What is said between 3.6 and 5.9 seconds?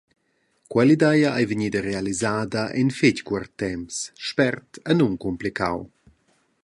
temps, spert e nuncumplicau.